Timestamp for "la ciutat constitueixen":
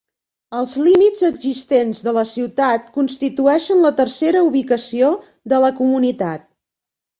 2.19-3.85